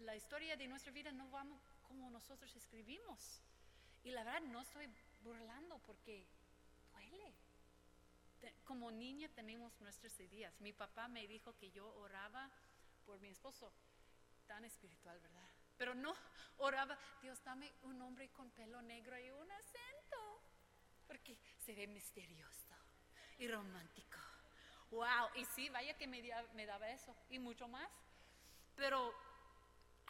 la 0.00 0.16
historia 0.16 0.56
de 0.56 0.66
nuestra 0.66 0.92
vida, 0.92 1.12
no 1.12 1.30
va 1.30 1.44
como 1.82 2.10
nosotros 2.10 2.54
escribimos. 2.56 3.40
Y 4.02 4.10
la 4.10 4.24
verdad, 4.24 4.40
no 4.42 4.60
estoy 4.60 4.88
burlando 5.22 5.78
porque 5.86 6.26
duele 6.92 7.34
como 8.64 8.90
niña 8.90 9.28
tenemos 9.28 9.80
nuestras 9.80 10.18
ideas. 10.20 10.58
Mi 10.60 10.72
papá 10.72 11.08
me 11.08 11.26
dijo 11.26 11.56
que 11.56 11.70
yo 11.70 11.86
oraba 11.96 12.50
por 13.04 13.20
mi 13.20 13.28
esposo, 13.28 13.72
tan 14.46 14.64
espiritual, 14.64 15.18
¿verdad? 15.20 15.48
Pero 15.76 15.94
no 15.94 16.14
oraba, 16.58 16.98
Dios, 17.22 17.42
dame 17.44 17.72
un 17.82 18.00
hombre 18.02 18.30
con 18.30 18.50
pelo 18.50 18.80
negro 18.82 19.18
y 19.18 19.30
un 19.30 19.50
acento, 19.50 20.40
porque 21.06 21.36
se 21.58 21.74
ve 21.74 21.86
misterioso 21.86 22.74
y 23.38 23.48
romántico. 23.48 24.18
Wow, 24.90 25.28
y 25.34 25.44
sí, 25.44 25.68
vaya 25.70 25.96
que 25.96 26.06
me, 26.06 26.22
me 26.54 26.66
daba 26.66 26.88
eso 26.90 27.16
y 27.28 27.38
mucho 27.38 27.66
más. 27.66 27.90
Pero 28.76 29.12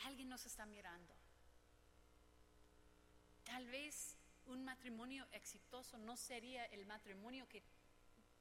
alguien 0.04 0.28
nos 0.28 0.44
está 0.44 0.66
mirando. 0.66 1.14
Tal 3.44 3.66
vez 3.66 4.16
un 4.46 4.64
matrimonio 4.64 5.26
exitoso 5.32 5.96
no 5.98 6.16
sería 6.16 6.64
el 6.66 6.86
matrimonio 6.86 7.48
que 7.48 7.62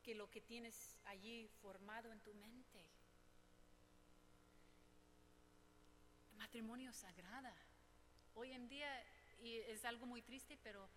que 0.03 0.13
lo 0.13 0.29
que 0.29 0.41
tienes 0.41 0.99
allí 1.05 1.47
formado 1.61 2.11
en 2.11 2.19
tu 2.19 2.33
mente. 2.35 2.85
Matrimonio 6.37 6.91
sagrada. 6.91 7.55
Hoy 8.35 8.51
en 8.51 8.67
día, 8.67 8.89
y 9.41 9.55
es 9.57 9.85
algo 9.85 10.05
muy 10.05 10.21
triste, 10.21 10.57
pero 10.61 10.89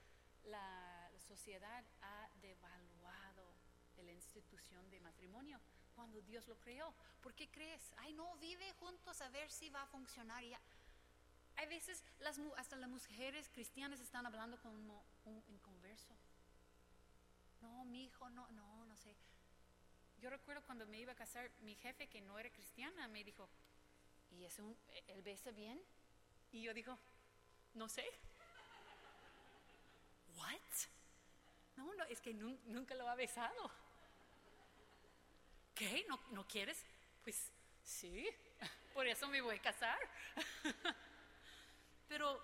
la 0.45 1.11
sociedad 1.27 1.85
ha 2.03 2.29
devaluado 2.43 3.55
la 4.05 4.13
institución 4.13 4.91
de 4.91 5.01
matrimonio 5.01 5.61
cuando 5.95 6.21
Dios 6.23 6.47
lo 6.49 6.59
creó. 6.59 6.93
¿Por 7.23 7.35
qué 7.35 7.49
crees? 7.49 7.83
Ay, 7.99 8.13
no, 8.13 8.37
vive 8.37 8.73
juntos 8.75 9.21
a 9.21 9.29
ver 9.31 9.51
si 9.51 9.71
va 9.71 9.83
a 9.83 9.87
funcionar. 9.87 10.45
Ya. 10.45 10.61
Hay 11.57 11.67
veces 11.69 12.03
las, 12.21 12.39
hasta 12.57 12.77
las 12.77 12.91
mujeres 12.91 13.49
cristianas 13.49 14.01
están 14.01 14.27
hablando 14.27 14.61
como 14.61 15.05
un 15.25 15.43
inconverso. 15.49 16.15
No, 17.63 17.85
mi 17.87 18.05
hijo, 18.05 18.29
no, 18.31 18.47
no, 18.51 18.76
sé. 18.97 19.15
Yo 20.21 20.31
recuerdo 20.31 20.63
cuando 20.63 20.87
me 20.87 20.99
iba 20.99 21.13
a 21.13 21.17
casar, 21.17 21.51
mi 21.61 21.75
jefe, 21.77 22.09
que 22.09 22.21
no 22.21 22.39
era 22.39 22.51
cristiana, 22.51 23.07
me 23.09 23.23
dijo, 23.23 23.49
¿y 24.31 24.45
es 24.45 24.59
un, 24.59 24.77
él 25.09 25.23
besa 25.23 25.51
bien? 25.51 25.81
Y 26.53 26.63
yo 26.63 26.73
digo, 26.73 26.99
no 27.75 27.89
sé. 27.89 28.05
¿What? 30.37 30.61
No, 31.77 31.95
no, 31.95 32.05
es 32.05 32.21
que 32.21 32.33
nunca 32.33 32.95
lo 32.95 33.09
ha 33.09 33.15
besado. 33.15 33.71
¿Qué? 35.75 36.07
¿No, 36.09 36.19
¿No 36.31 36.47
quieres? 36.47 36.85
Pues 37.23 37.51
sí, 37.83 38.27
por 38.95 39.07
eso 39.07 39.29
me 39.29 39.43
voy 39.43 39.57
a 39.57 39.63
casar. 39.63 39.99
Pero 42.09 42.43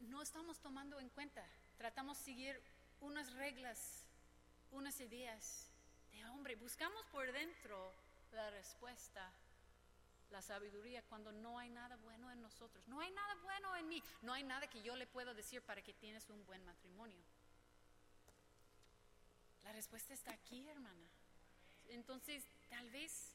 no 0.00 0.22
estamos 0.22 0.58
tomando 0.58 0.98
en 0.98 1.08
cuenta 1.10 1.44
tratamos 1.78 2.18
de 2.18 2.24
seguir 2.24 2.60
unas 3.00 3.32
reglas, 3.34 4.04
unas 4.70 4.98
ideas 5.00 5.70
de 6.12 6.24
hombre. 6.26 6.56
Buscamos 6.56 7.04
por 7.06 7.30
dentro 7.32 7.92
la 8.32 8.50
respuesta, 8.50 9.30
la 10.30 10.42
sabiduría, 10.42 11.02
cuando 11.08 11.32
no 11.32 11.58
hay 11.58 11.70
nada 11.70 11.96
bueno 11.96 12.30
en 12.30 12.42
nosotros. 12.42 12.86
No 12.88 13.00
hay 13.00 13.10
nada 13.10 13.34
bueno 13.42 13.76
en 13.76 13.88
mí. 13.88 14.02
No 14.22 14.32
hay 14.32 14.42
nada 14.42 14.68
que 14.68 14.82
yo 14.82 14.96
le 14.96 15.06
pueda 15.06 15.34
decir 15.34 15.62
para 15.62 15.82
que 15.82 15.94
tienes 15.94 16.28
un 16.30 16.44
buen 16.46 16.64
matrimonio. 16.64 17.22
La 19.64 19.72
respuesta 19.72 20.14
está 20.14 20.32
aquí, 20.32 20.68
hermana. 20.68 21.08
Entonces, 21.88 22.44
tal 22.68 22.90
vez 22.90 23.34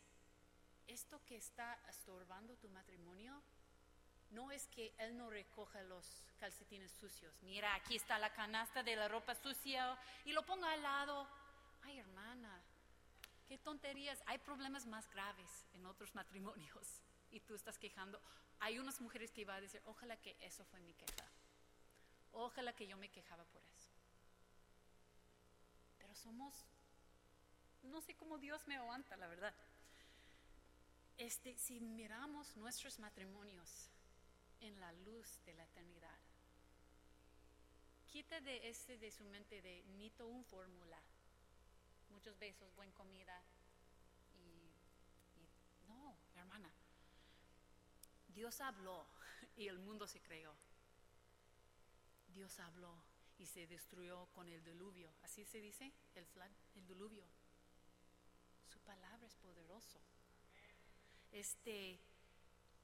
esto 0.88 1.20
que 1.26 1.38
está 1.38 1.80
estorbando 1.90 2.56
tu 2.58 2.70
matrimonio 2.70 3.42
no 4.34 4.52
es 4.52 4.68
que 4.68 4.94
él 4.98 5.18
no 5.18 5.30
recoja 5.30 5.82
los 5.84 6.06
calcetines 6.40 6.92
sucios. 6.92 7.34
Mira, 7.44 7.74
aquí 7.76 7.96
está 7.96 8.18
la 8.20 8.34
canasta 8.34 8.84
de 8.84 8.96
la 8.96 9.08
ropa 9.08 9.36
sucia 9.36 9.98
y 10.26 10.34
lo 10.34 10.46
ponga 10.46 10.72
al 10.72 10.82
lado. 10.82 11.28
Ay, 11.84 12.00
hermana, 12.00 12.62
qué 13.48 13.58
tonterías. 13.58 14.22
Hay 14.26 14.40
problemas 14.40 14.86
más 14.86 15.10
graves 15.10 15.66
en 15.74 15.86
otros 15.86 16.14
matrimonios 16.16 17.02
y 17.32 17.40
tú 17.40 17.56
estás 17.56 17.78
quejando. 17.78 18.20
Hay 18.60 18.80
unas 18.80 19.00
mujeres 19.02 19.32
que 19.32 19.42
iban 19.42 19.58
a 19.58 19.62
decir, 19.62 19.82
ojalá 19.86 20.18
que 20.18 20.36
eso 20.40 20.66
fue 20.66 20.80
mi 20.82 20.94
queja. 20.94 21.30
Ojalá 22.32 22.74
que 22.74 22.88
yo 22.88 22.98
me 22.98 23.10
quejaba 23.10 23.44
por 23.46 23.64
eso. 23.64 23.90
Pero 26.00 26.16
somos, 26.16 26.66
no 27.84 28.02
sé 28.02 28.16
cómo 28.16 28.38
Dios 28.38 28.68
me 28.68 28.76
aguanta, 28.78 29.16
la 29.18 29.28
verdad. 29.28 29.54
Este, 31.18 31.56
si 31.58 31.80
miramos 31.80 32.56
nuestros 32.58 32.98
matrimonios 33.00 33.93
en 34.64 34.80
la 34.80 34.92
luz 34.94 35.40
de 35.46 35.54
la 35.54 35.64
eternidad, 35.64 36.18
quita 38.08 38.40
de 38.42 38.70
este 38.70 38.98
de 38.98 39.12
su 39.12 39.26
mente 39.26 39.62
de 39.62 39.84
nito 39.98 40.26
un 40.26 40.46
fórmula, 40.46 41.00
muchos 42.10 42.38
besos, 42.40 42.74
buena 42.76 42.94
comida 42.94 43.44
y, 44.36 44.72
no, 45.88 46.18
hermana. 46.36 46.72
Dios 48.30 48.62
habló 48.62 49.06
y 49.58 49.68
el 49.68 49.80
mundo 49.80 50.08
se 50.08 50.22
creó. 50.22 50.56
Dios 52.34 52.58
habló 52.60 53.04
y 53.38 53.46
se 53.46 53.68
destruyó 53.68 54.28
con 54.28 54.48
el 54.48 54.64
diluvio. 54.64 55.12
Así 55.24 55.44
se 55.46 55.60
dice, 55.60 55.92
el 56.16 56.26
flood, 56.26 56.52
el 56.76 56.88
diluvio. 56.88 57.26
Su 58.72 58.80
palabra 58.80 59.28
es 59.28 59.36
poderoso. 59.36 60.00
Este, 61.32 62.00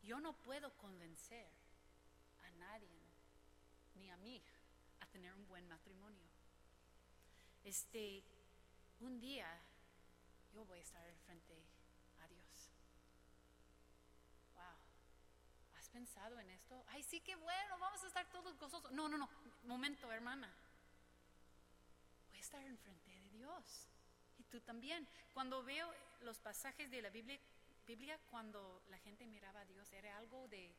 yo 0.03 0.19
no 0.19 0.33
puedo 0.33 0.75
convencer 0.77 1.58
nadie, 2.59 3.01
ni 3.95 4.09
a 4.09 4.17
mí, 4.17 4.41
a 4.99 5.05
tener 5.07 5.33
un 5.33 5.47
buen 5.47 5.67
matrimonio. 5.67 6.27
Este, 7.63 8.23
un 8.99 9.19
día 9.19 9.47
yo 10.53 10.65
voy 10.65 10.79
a 10.79 10.81
estar 10.81 11.03
frente 11.25 11.55
a 12.19 12.27
Dios. 12.27 12.71
Wow. 14.53 15.77
¿Has 15.77 15.89
pensado 15.89 16.39
en 16.39 16.49
esto? 16.51 16.83
Ay, 16.89 17.03
sí, 17.03 17.19
qué 17.21 17.35
bueno, 17.35 17.79
vamos 17.79 18.03
a 18.03 18.07
estar 18.07 18.29
todos 18.31 18.57
gozosos. 18.57 18.91
No, 18.91 19.07
no, 19.07 19.17
no. 19.17 19.29
Momento, 19.63 20.11
hermana. 20.11 20.51
Voy 22.29 22.37
a 22.37 22.41
estar 22.41 22.63
enfrente 22.63 23.11
de 23.11 23.29
Dios. 23.29 23.87
Y 24.37 24.43
tú 24.43 24.59
también. 24.61 25.07
Cuando 25.33 25.63
veo 25.63 25.93
los 26.21 26.39
pasajes 26.39 26.89
de 26.91 27.01
la 27.01 27.09
Biblia 27.09 27.39
Biblia 27.89 28.19
cuando 28.29 28.83
la 28.91 28.99
gente 28.99 29.25
miraba 29.25 29.61
a 29.61 29.65
Dios 29.65 29.91
era 29.93 30.15
algo 30.15 30.47
de 30.49 30.71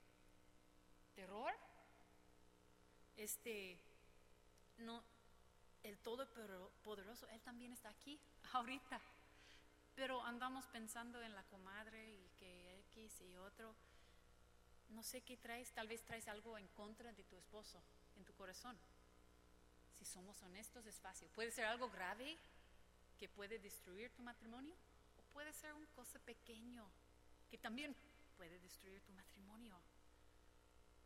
terror. 1.16 1.52
Este, 3.20 3.76
no, 4.78 5.04
el 5.82 5.98
Todopoderoso, 5.98 7.28
Él 7.28 7.40
también 7.42 7.70
está 7.70 7.90
aquí, 7.90 8.18
ahorita. 8.54 8.98
Pero 9.94 10.24
andamos 10.24 10.64
pensando 10.68 11.20
en 11.20 11.34
la 11.34 11.42
comadre 11.44 12.14
y 12.14 12.30
que 12.38 12.78
X 12.92 13.20
y 13.20 13.36
otro. 13.36 13.74
No 14.88 15.02
sé 15.02 15.20
qué 15.20 15.36
traes, 15.36 15.70
tal 15.72 15.86
vez 15.86 16.02
traes 16.02 16.28
algo 16.28 16.56
en 16.56 16.66
contra 16.68 17.12
de 17.12 17.22
tu 17.24 17.36
esposo 17.36 17.82
en 18.16 18.24
tu 18.24 18.32
corazón. 18.32 18.74
Si 19.98 20.06
somos 20.06 20.40
honestos 20.40 20.86
es 20.86 20.98
fácil. 20.98 21.28
Puede 21.34 21.50
ser 21.50 21.66
algo 21.66 21.90
grave 21.90 22.38
que 23.18 23.28
puede 23.28 23.58
destruir 23.58 24.10
tu 24.14 24.22
matrimonio 24.22 24.74
o 25.18 25.22
puede 25.34 25.52
ser 25.52 25.74
un 25.74 25.84
cosa 25.88 26.18
pequeño 26.20 26.90
que 27.50 27.58
también 27.58 27.94
puede 28.38 28.58
destruir 28.60 29.02
tu 29.02 29.12
matrimonio. 29.12 29.78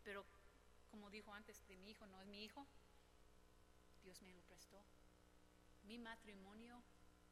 Pero 0.04 0.24
como 0.94 1.10
dijo 1.10 1.34
antes 1.34 1.66
de 1.66 1.76
mi 1.76 1.90
hijo, 1.90 2.06
no 2.06 2.20
es 2.20 2.28
mi 2.28 2.44
hijo, 2.44 2.64
Dios 4.04 4.22
me 4.22 4.32
lo 4.32 4.40
prestó. 4.42 4.80
Mi 5.82 5.98
matrimonio 5.98 6.80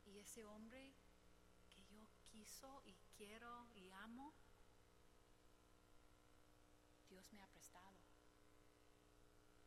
y 0.05 0.19
ese 0.19 0.45
hombre 0.45 0.93
que 1.71 1.87
yo 1.87 2.09
quiso 2.33 2.83
y 2.85 2.97
quiero 3.17 3.69
y 3.77 3.89
amo, 3.91 4.35
Dios 7.09 7.33
me 7.33 7.41
ha 7.41 7.47
prestado. 7.47 7.95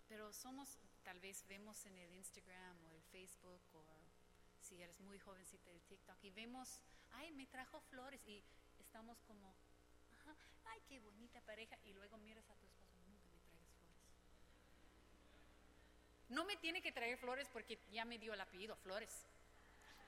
Pero 0.10 0.34
somos, 0.34 0.78
tal 1.04 1.22
vez 1.22 1.46
vemos 1.48 1.86
en 1.86 1.98
el 1.98 2.14
Instagram 2.16 2.84
o 2.84 2.92
el 2.92 3.02
Facebook 3.04 3.62
o 3.76 3.86
si 4.60 4.82
eres 4.82 5.00
muy 5.00 5.20
jovencita 5.20 5.70
de 5.70 5.80
TikTok 5.80 6.22
y 6.22 6.32
vemos, 6.32 6.82
ay, 7.12 7.32
me 7.32 7.48
trajo 7.48 7.80
flores 7.80 8.20
y 8.28 8.44
estamos 8.78 9.22
como, 9.22 9.56
ay, 10.66 10.82
qué 10.88 11.00
bonita 11.00 11.40
pareja, 11.42 11.78
y 11.84 11.94
luego 11.94 12.18
miras 12.18 12.50
a 12.50 12.56
tu 12.56 12.66
esposo, 12.66 12.98
nunca 13.08 13.30
me 13.30 13.40
traigas 13.40 13.78
flores. 13.80 14.06
No 16.30 16.46
me 16.46 16.58
tiene 16.58 16.82
que 16.82 16.92
traer 16.92 17.18
flores 17.18 17.48
porque 17.50 17.80
ya 17.92 18.06
me 18.06 18.18
dio 18.18 18.34
el 18.34 18.42
apellido, 18.42 18.76
Flores. 18.78 19.26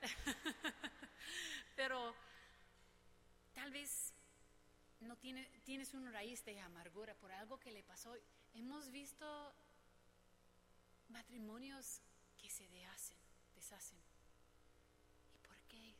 Pero 1.75 2.15
tal 3.53 3.71
vez 3.71 4.13
no 5.01 5.15
tiene, 5.17 5.45
tienes 5.63 5.93
una 5.93 6.11
raíz 6.11 6.43
de 6.45 6.59
amargura 6.59 7.13
por 7.15 7.31
algo 7.31 7.59
que 7.59 7.71
le 7.71 7.83
pasó. 7.83 8.15
Hemos 8.53 8.91
visto 8.91 9.53
matrimonios 11.09 12.01
que 12.41 12.49
se 12.49 12.67
deshacen, 12.69 13.17
deshacen. 13.55 13.99
¿Y 15.33 15.47
por 15.47 15.57
qué? 15.67 15.95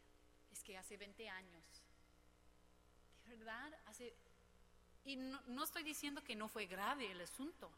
Es 0.52 0.64
que 0.64 0.78
hace 0.78 0.98
20 0.98 1.30
años 1.30 1.84
¿verdad? 3.28 3.78
Hace, 3.86 4.14
y 5.06 5.16
no, 5.16 5.64
estoy 5.64 5.84
diciendo 5.84 6.24
que 6.24 6.36
no 6.36 6.48
fue 6.48 6.66
grave 6.66 7.12
el 7.12 7.22
asunto, 7.22 7.72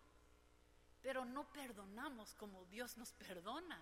pero 1.01 1.25
no 1.25 1.45
perdonamos 1.51 2.33
como 2.35 2.65
Dios 2.65 2.97
nos 2.97 3.11
perdona. 3.13 3.79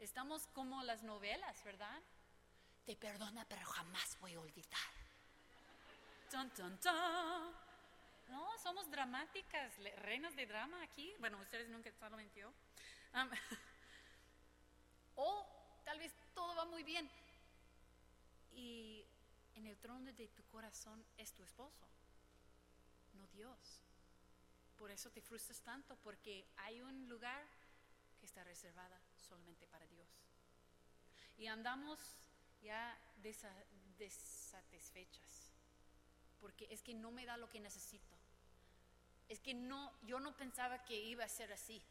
Estamos 0.00 0.46
como 0.48 0.82
las 0.82 1.02
novelas, 1.02 1.62
¿verdad? 1.64 2.02
Te 2.84 2.96
perdona, 2.96 3.46
pero 3.48 3.64
jamás 3.64 4.18
voy 4.20 4.34
a 4.34 4.40
olvidar. 4.40 4.90
No, 8.28 8.58
somos 8.58 8.90
dramáticas, 8.90 9.72
reinas 9.98 10.34
de 10.34 10.46
drama 10.46 10.82
aquí. 10.82 11.14
Bueno, 11.20 11.38
ustedes 11.38 11.68
nunca 11.68 11.92
solamente 11.92 12.40
yo. 12.40 12.52
o 15.14 15.46
tal 15.84 15.98
vez 15.98 16.12
todo 16.34 16.54
va 16.56 16.64
muy 16.64 16.82
bien. 16.82 17.08
Y 18.52 19.06
en 19.54 19.66
el 19.66 19.78
trono 19.78 20.12
de 20.12 20.28
tu 20.28 20.44
corazón 20.46 21.04
es 21.16 21.32
tu 21.32 21.42
esposo, 21.42 21.86
no 23.14 23.26
Dios. 23.28 23.83
Por 24.78 24.90
eso 24.90 25.10
te 25.10 25.20
frustras 25.20 25.60
tanto, 25.60 25.96
porque 26.02 26.46
hay 26.56 26.80
un 26.80 27.08
lugar 27.08 27.46
que 28.18 28.26
está 28.26 28.42
reservada 28.44 29.00
solamente 29.16 29.66
para 29.66 29.86
Dios. 29.86 30.08
Y 31.36 31.46
andamos 31.46 31.98
ya 32.62 32.98
desatisfechas, 33.96 35.52
porque 36.40 36.66
es 36.70 36.82
que 36.82 36.94
no 36.94 37.10
me 37.10 37.26
da 37.26 37.36
lo 37.36 37.50
que 37.50 37.60
necesito. 37.60 38.14
Es 39.28 39.40
que 39.40 39.54
no, 39.54 39.92
yo 40.02 40.20
no 40.20 40.36
pensaba 40.36 40.84
que 40.84 40.94
iba 40.96 41.24
a 41.24 41.28
ser 41.28 41.52
así. 41.52 41.82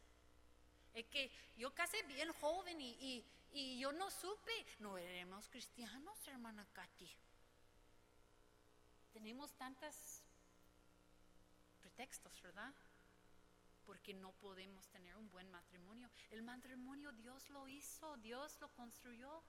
Es 0.94 1.06
que 1.06 1.30
yo 1.56 1.74
casé 1.74 2.02
bien 2.04 2.32
joven 2.34 2.80
y, 2.80 2.90
y, 3.00 3.24
y 3.52 3.78
yo 3.78 3.92
no 3.92 4.10
supe, 4.10 4.66
no 4.78 4.96
éramos 4.96 5.48
cristianos, 5.48 6.16
hermana 6.28 6.66
Katy 6.72 7.10
tenemos 9.14 9.52
tantos 9.52 10.23
pretextos, 11.94 12.42
¿verdad? 12.42 12.72
Porque 13.86 14.14
no 14.14 14.32
podemos 14.32 14.88
tener 14.88 15.16
un 15.16 15.30
buen 15.30 15.50
matrimonio. 15.50 16.08
El 16.30 16.42
matrimonio 16.42 17.12
Dios 17.12 17.48
lo 17.50 17.68
hizo, 17.68 18.16
Dios 18.18 18.58
lo 18.60 18.68
construyó. 18.74 19.42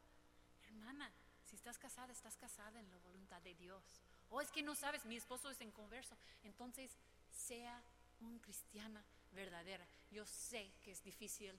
Hermana, 0.68 1.12
si 1.44 1.56
estás 1.56 1.78
casada, 1.80 2.12
estás 2.12 2.38
casada 2.38 2.80
en 2.80 2.90
la 2.90 2.98
voluntad 3.00 3.42
de 3.42 3.56
Dios. 3.56 3.84
O 4.30 4.42
es 4.42 4.52
que 4.52 4.62
no 4.62 4.76
sabes, 4.76 5.06
mi 5.06 5.16
esposo 5.16 5.50
es 5.50 5.62
inconverso. 5.62 6.16
Entonces, 6.44 6.92
sea 7.32 7.82
un 8.20 8.40
cristiana 8.40 9.04
verdadera. 9.32 9.88
Yo 10.12 10.26
sé 10.26 10.72
que 10.84 10.92
es 10.92 11.04
difícil. 11.04 11.58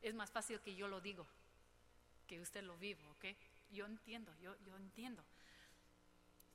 Es 0.00 0.14
más 0.14 0.30
fácil 0.30 0.60
que 0.60 0.74
yo 0.74 0.88
lo 0.88 1.00
digo, 1.00 1.26
que 2.26 2.40
usted 2.40 2.62
lo 2.62 2.78
vive, 2.78 3.06
¿ok? 3.08 3.26
Yo 3.70 3.84
entiendo, 3.84 4.34
yo, 4.38 4.56
yo 4.60 4.76
entiendo 4.76 5.22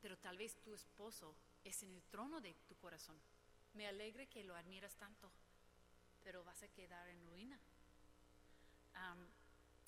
pero 0.05 0.19
tal 0.19 0.37
vez 0.37 0.55
tu 0.61 0.75
esposo 0.75 1.35
es 1.63 1.81
en 1.81 1.91
el 1.95 2.03
trono 2.03 2.39
de 2.39 2.53
tu 2.67 2.75
corazón. 2.75 3.19
Me 3.73 3.87
alegre 3.87 4.27
que 4.27 4.43
lo 4.43 4.55
admiras 4.55 4.95
tanto, 4.97 5.31
pero 6.23 6.43
vas 6.43 6.61
a 6.61 6.67
quedar 6.67 7.07
en 7.07 7.25
ruina. 7.25 7.59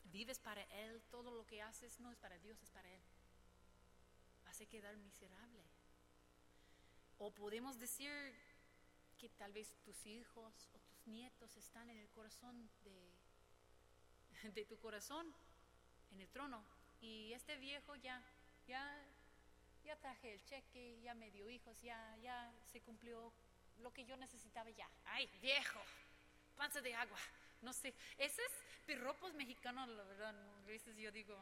vives 0.06 0.40
para 0.40 0.64
Él, 0.64 1.04
todo 1.12 1.30
lo 1.30 1.46
que 1.46 1.62
haces 1.62 2.00
no 2.00 2.10
es 2.12 2.18
para 2.18 2.36
Dios, 2.40 2.60
es 2.64 2.72
para 2.72 2.92
Él. 2.92 3.00
Vas 4.44 4.60
a 4.60 4.66
quedar 4.66 4.98
miserable. 4.98 5.64
O 7.20 7.30
podemos 7.30 7.78
decir 7.78 8.12
que 9.20 9.30
tal 9.30 9.54
vez 9.54 9.72
tus 9.86 10.04
hijos 10.08 10.68
o 10.74 10.80
tus 10.80 11.06
nietos 11.06 11.56
están 11.58 11.92
en 11.92 12.00
el 12.00 12.10
corazón 12.10 12.68
de, 12.84 14.50
de 14.56 14.66
tu 14.66 14.80
corazón, 14.80 15.32
en 16.10 16.22
el 16.22 16.30
trono. 16.30 16.66
Y 17.02 17.34
este 17.34 17.56
viejo 17.58 17.96
ya, 17.98 18.20
ya, 18.66 19.06
ya 19.88 19.96
traje 19.96 20.34
el 20.34 20.44
cheque, 20.44 21.00
ya 21.02 21.14
me 21.14 21.32
dio 21.32 21.50
hijos, 21.50 21.80
ya, 21.82 22.18
ya 22.18 22.52
se 22.70 22.82
cumplió 22.82 23.32
lo 23.80 23.94
que 23.94 24.06
yo 24.06 24.18
necesitaba 24.18 24.70
ya. 24.72 24.90
Ay, 25.06 25.30
viejo, 25.42 25.80
panza 26.58 26.82
de 26.82 26.94
agua. 26.94 27.18
No 27.62 27.72
sé, 27.72 27.94
ese 28.18 28.42
es 28.42 28.52
piropos 28.86 29.34
mexicanos, 29.34 29.88
la 29.88 30.04
verdad. 30.04 30.36
A 30.36 30.66
veces 30.66 30.98
yo 30.98 31.10
digo, 31.12 31.42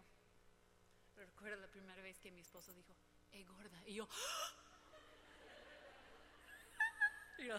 recuerdo 1.16 1.60
la 1.60 1.68
primera 1.68 2.00
vez 2.04 2.20
que 2.20 2.30
mi 2.30 2.42
esposo 2.42 2.72
dijo, 2.74 2.96
hey 3.32 3.44
gorda, 3.46 3.82
y 3.88 3.96
yo, 3.96 4.08
y 7.40 7.46
yo 7.48 7.58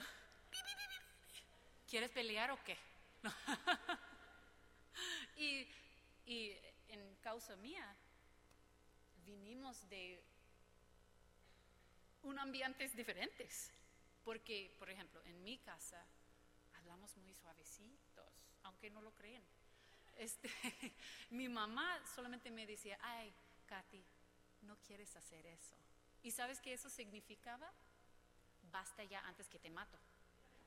¿quieres 1.89 2.11
pelear 2.11 2.53
o 2.53 2.63
qué? 2.63 2.79
y, 5.37 5.67
y 6.27 6.57
en 6.91 7.17
causa 7.17 7.57
mía, 7.57 7.97
vinimos 9.25 9.89
de 9.89 10.23
un 12.27 12.39
ambientes 12.39 12.95
diferentes. 12.95 13.71
Porque, 14.25 14.75
por 14.79 14.91
ejemplo, 14.91 15.23
en 15.25 15.43
mi 15.45 15.59
casa 15.59 16.05
hablamos 16.75 17.17
muy 17.19 17.35
suavecitos, 17.35 18.27
aunque 18.65 18.91
no 18.91 19.01
lo 19.01 19.13
creen. 19.13 19.43
Este, 20.17 20.51
mi 21.31 21.49
mamá 21.49 22.01
solamente 22.15 22.51
me 22.51 22.67
decía, 22.67 22.99
ay, 23.03 23.33
Katy, 23.67 24.05
no 24.63 24.77
quieres 24.87 25.15
hacer 25.17 25.47
eso. 25.47 25.77
¿Y 26.23 26.31
sabes 26.33 26.61
qué 26.61 26.73
eso 26.73 26.91
significaba? 26.91 27.71
Basta 28.73 29.05
ya 29.05 29.21
antes 29.27 29.49
que 29.49 29.59
te 29.59 29.71
mato. 29.71 29.99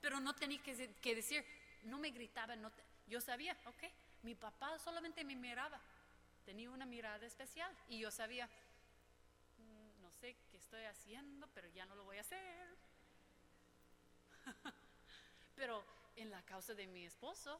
Pero 0.01 0.19
no 0.19 0.33
tenía 0.33 0.61
que, 0.63 0.93
que 1.01 1.15
decir, 1.15 1.45
no 1.83 1.99
me 1.99 2.11
gritaba, 2.11 2.55
no 2.55 2.71
yo 3.07 3.19
sabía, 3.19 3.57
ok, 3.65 3.83
mi 4.21 4.35
papá 4.35 4.77
solamente 4.77 5.23
me 5.23 5.35
miraba, 5.35 5.81
tenía 6.45 6.69
una 6.69 6.85
mirada 6.85 7.25
especial 7.25 7.75
y 7.87 7.99
yo 7.99 8.11
sabía, 8.11 8.47
sé 10.19 10.35
qué 10.51 10.57
estoy 10.57 10.83
haciendo, 10.83 11.47
pero 11.53 11.67
ya 11.69 11.85
no 11.85 11.95
lo 11.95 12.03
voy 12.03 12.17
a 12.17 12.21
hacer. 12.21 12.77
pero 15.55 15.83
en 16.15 16.29
la 16.29 16.41
causa 16.43 16.73
de 16.73 16.87
mi 16.87 17.05
esposo, 17.05 17.59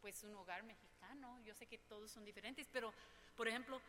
pues 0.00 0.22
un 0.22 0.34
hogar 0.36 0.62
mexicano, 0.64 1.40
yo 1.40 1.54
sé 1.54 1.66
que 1.66 1.78
todos 1.78 2.10
son 2.10 2.24
diferentes, 2.24 2.68
pero 2.72 2.92
por 3.36 3.48
ejemplo, 3.48 3.80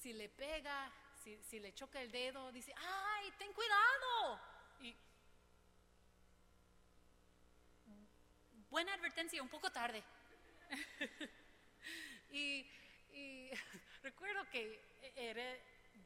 si 0.00 0.12
le 0.12 0.28
pega, 0.28 0.92
si, 1.22 1.36
si 1.42 1.58
le 1.58 1.72
choca 1.72 2.00
el 2.02 2.10
dedo, 2.10 2.52
dice, 2.52 2.74
ay, 2.76 3.32
ten 3.38 3.52
cuidado. 3.52 4.40
Y 4.80 4.94
buena 8.68 8.92
advertencia, 8.92 9.42
un 9.42 9.48
poco 9.48 9.70
tarde. 9.70 10.02
y, 12.30 12.66
recuerdo 14.02 14.44
que 14.50 14.80
eran 15.16 15.56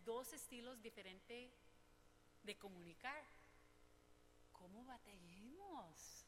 dos 0.05 0.33
estilos 0.33 0.81
diferentes 0.83 1.53
de 2.43 2.57
comunicar. 2.57 3.23
¿Cómo 4.53 4.85
batallemos? 4.85 6.27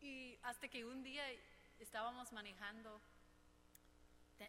Y 0.00 0.38
hasta 0.42 0.68
que 0.68 0.84
un 0.84 1.02
día 1.02 1.24
estábamos 1.78 2.32
manejando, 2.32 3.00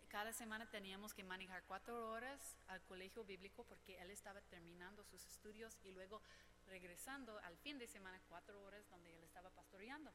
cada 0.10 0.34
semana 0.34 0.70
teníamos 0.70 1.14
que 1.14 1.24
manejar 1.24 1.64
cuatro 1.64 2.10
horas 2.10 2.58
al 2.68 2.82
colegio 2.84 3.24
bíblico 3.24 3.64
porque 3.66 3.98
él 4.02 4.10
estaba 4.10 4.42
terminando 4.42 5.04
sus 5.04 5.26
estudios 5.26 5.78
y 5.84 5.92
luego 5.92 6.22
regresando 6.66 7.38
al 7.40 7.58
fin 7.58 7.78
de 7.78 7.88
semana 7.88 8.20
cuatro 8.28 8.64
horas 8.64 8.88
donde 8.90 9.14
él 9.16 9.24
estaba 9.24 9.50
pastoreando. 9.52 10.12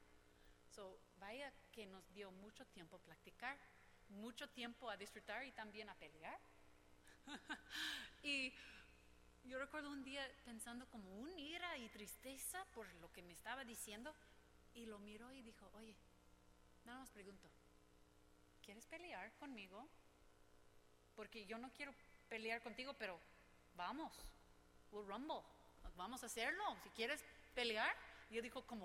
So, 0.71 1.01
vaya 1.19 1.53
que 1.73 1.87
nos 1.87 2.13
dio 2.13 2.31
mucho 2.31 2.67
tiempo 2.67 2.97
a 2.97 3.01
practicar, 3.01 3.57
mucho 4.09 4.49
tiempo 4.49 4.91
a 4.91 4.97
disfrutar 4.97 5.45
y 5.45 5.53
también 5.53 5.89
a 5.89 5.95
pelear. 5.95 6.39
y 8.23 8.53
yo 9.45 9.59
recuerdo 9.59 9.91
un 9.91 10.05
día 10.05 10.27
pensando 10.45 10.87
como 10.87 11.11
un 11.19 11.39
ira 11.39 11.77
y 11.79 11.89
tristeza 11.89 12.65
por 12.75 12.87
lo 12.97 13.13
que 13.13 13.23
me 13.23 13.33
estaba 13.33 13.65
diciendo 13.65 14.15
y 14.75 14.87
lo 14.87 14.99
miró 14.99 15.33
y 15.33 15.43
dijo, 15.43 15.69
oye, 15.75 15.97
nada 16.85 17.01
más 17.01 17.11
pregunto, 17.11 17.49
¿quieres 18.65 18.87
pelear 18.87 19.33
conmigo? 19.39 19.89
Porque 21.17 21.45
yo 21.47 21.59
no 21.59 21.71
quiero 21.73 21.93
pelear 22.29 22.63
contigo, 22.63 22.95
pero 22.95 23.19
vamos, 23.75 24.13
we'll 24.93 25.07
rumble, 25.07 25.43
vamos 25.97 26.23
a 26.23 26.27
hacerlo. 26.27 26.63
Si 26.83 26.89
quieres 26.91 27.21
pelear, 27.55 27.95
yo 28.31 28.41
dijo 28.41 28.63
como, 28.63 28.79